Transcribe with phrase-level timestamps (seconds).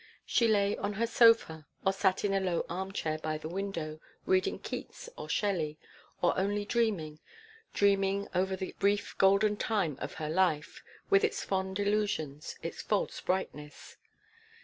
[0.25, 3.99] She lay on her sofa or sat in a low arm chair by the window,
[4.25, 5.77] reading Keats or Shelley
[6.23, 7.19] or only dreaming
[7.75, 13.21] dreaming over the brief golden time of her life, with its fond delusions, its false
[13.21, 13.97] brightness.